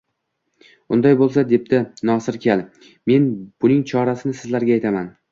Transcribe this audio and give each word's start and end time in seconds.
Unday 0.95 1.17
bo‘lsa, 1.17 1.41
debdi 1.49 1.81
Nosir 2.09 2.39
kal, 2.45 2.63
men 3.11 3.27
buning 3.65 3.83
chorasini 3.91 4.39
sizlarga 4.39 4.75
aytaman 4.77 5.13